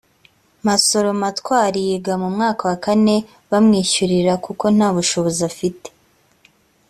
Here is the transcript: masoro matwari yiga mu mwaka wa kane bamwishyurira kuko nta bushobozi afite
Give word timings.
masoro 0.67 1.09
matwari 1.21 1.79
yiga 1.87 2.13
mu 2.21 2.29
mwaka 2.35 2.61
wa 2.69 2.77
kane 2.85 3.15
bamwishyurira 3.51 4.33
kuko 4.45 4.65
nta 4.75 4.89
bushobozi 4.95 5.41
afite 5.51 5.87